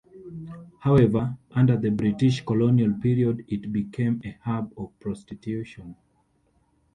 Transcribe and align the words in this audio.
However, 0.79 1.37
under 1.51 1.77
the 1.77 1.91
British 1.91 2.43
colonial 2.43 2.91
period 2.99 3.45
it 3.47 3.71
became 3.71 4.19
a 4.25 4.35
hub 4.41 4.73
of 4.75 4.99
prostitution. 4.99 5.95